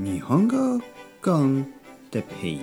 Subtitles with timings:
[0.00, 0.80] 日本語
[1.20, 1.66] コン
[2.12, 2.60] テペイ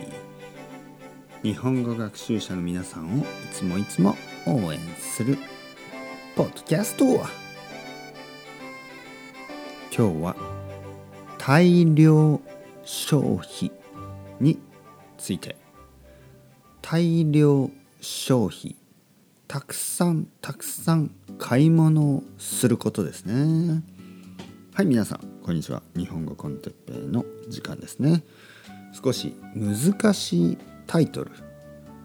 [1.43, 4.15] 日本語学習者の皆さんをいつもいつも
[4.47, 5.38] 応援する
[6.38, 7.26] ポッドキャスト今
[9.92, 10.36] 日は
[11.38, 12.40] 大量
[12.85, 13.70] 消費
[14.40, 14.58] に
[15.17, 15.58] ついて
[16.81, 18.77] 大量消費
[19.49, 23.84] たくさんたくさん買い物をすることですね。
[24.73, 25.34] はい皆さん。
[25.45, 25.84] こんにちは。
[25.95, 28.23] 日本語コンテッペイの時間ですね。
[28.99, 31.30] 少し難しいタイトル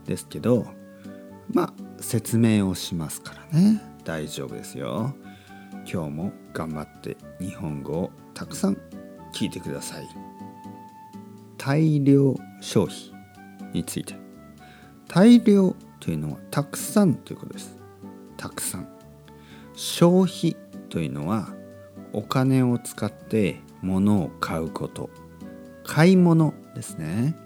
[0.04, 0.66] ですけど
[1.50, 1.72] まあ
[2.02, 3.80] 説明をしますからね。
[4.04, 5.14] 大丈夫ですよ。
[5.90, 8.76] 今日も頑張って日本語をたくさん
[9.32, 10.06] 聞いてください。
[11.56, 12.94] 大量消費
[13.72, 14.16] について。
[15.08, 17.74] 大量というのはたくさんということです。
[18.36, 18.88] たくさん。
[19.74, 20.58] 消費
[20.90, 21.54] というのは
[22.12, 25.10] お金を使って物を買うこと。
[25.84, 27.36] 買い物ですね。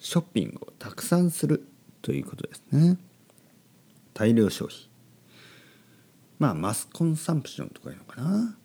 [0.00, 1.68] ショッピングをたくさんする
[2.02, 2.98] ということですね。
[4.14, 4.88] 大量消費。
[6.38, 8.56] まあマスコンサンプションとかいうのかな。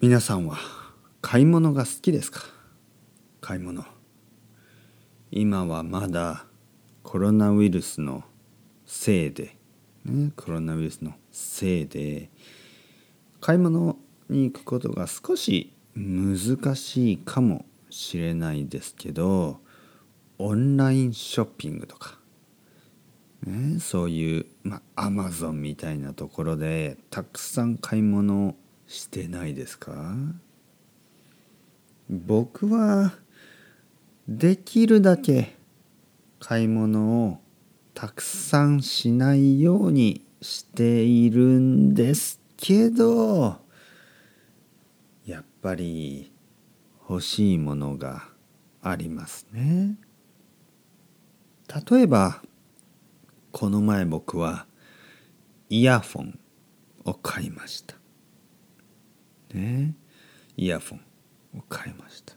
[0.00, 0.58] 皆さんは
[1.22, 2.40] 買い物が好きですか？
[3.40, 3.84] 買い物。
[5.30, 6.46] 今はまだ
[7.02, 8.24] コロナウイルスの
[8.86, 9.56] せいで、
[10.04, 12.30] ね、コロナウイルスのせいで
[13.44, 13.98] 買い物
[14.30, 19.60] に行くことが少し難しいかもしれないですけど
[20.38, 22.18] オンラインショッピングとか、
[23.46, 28.56] ね、そういうまあアマゾンみたいなところでたくさん買い物
[28.86, 30.16] してないですか？
[32.08, 33.12] 僕は
[34.26, 35.54] できるだけ
[36.40, 37.40] 買い物を
[37.92, 43.58] たくさんしないようにしているんですけど
[45.26, 46.32] やっぱり
[47.06, 48.24] 欲しいものが
[48.80, 49.98] ありますね。
[51.90, 52.40] 例えば
[53.52, 54.64] この前僕は
[55.68, 56.38] イヤフォン
[57.04, 57.96] を買いました。
[59.52, 59.94] ね
[60.56, 62.32] イヤフォンを買いました。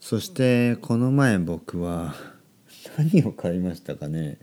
[0.00, 2.14] そしてこの前僕は
[2.96, 4.38] 何を買いましたかね、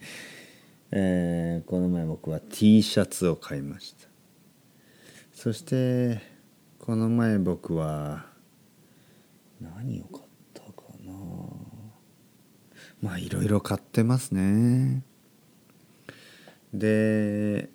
[0.91, 4.10] えー、この前僕は T シャツを買いました
[5.43, 6.21] そして
[6.77, 8.27] この前僕は
[9.59, 11.13] 何を買ったかな。
[13.01, 15.01] まあいろいろ買ってますね。
[16.75, 17.69] で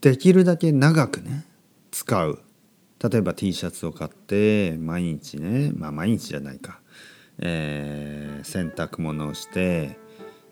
[0.00, 1.46] できるだけ長くね
[1.92, 2.42] 使う。
[2.98, 6.80] 例えば T シャツを買って毎日ねまあ毎日じゃないか。
[7.38, 9.96] えー、洗濯物をして、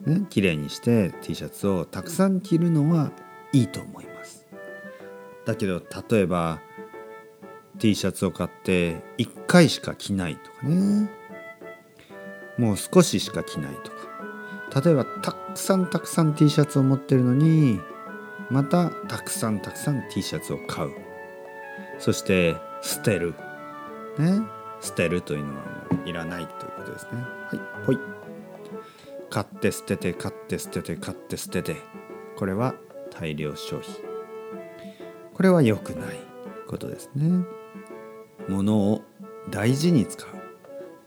[0.05, 3.11] ね、綺麗にして T シャツをたくさん着るのは
[3.51, 4.12] いいと思います。
[5.45, 6.61] だけど例えば
[7.79, 11.09] T シャツを買って1回しか着ないとかね。
[12.57, 14.81] もう少ししか着ないとか。
[14.81, 17.79] 例えばたくさんたくさん T シャツを持ってるのに
[18.49, 20.91] またたくさんたくさん T シャツを買う。
[21.99, 23.33] そして捨てる。
[24.19, 24.41] ね。
[24.81, 27.21] 捨てるというのはもういらないということですね。
[27.21, 27.99] はいほい。
[29.29, 31.77] 買って捨てて買って捨てて買って捨てて。
[32.35, 32.75] これは
[33.11, 34.12] 大量消費。
[35.33, 36.19] これは良くない
[36.67, 37.45] ことですね。
[38.47, 39.01] 物を
[39.49, 40.27] 大事に使う。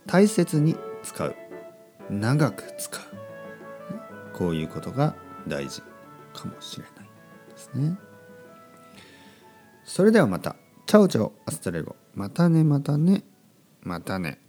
[0.06, 1.34] 大切に使う。
[2.10, 3.02] 長く使う。
[4.36, 5.14] こういうことが
[5.48, 5.82] 大事
[6.32, 6.92] かもしれない
[7.50, 7.98] ですね。
[9.84, 10.56] それではまた。
[10.86, 11.96] Ciao ciao。Hasta luego。
[12.14, 13.24] またねまたね。
[13.82, 14.40] またね。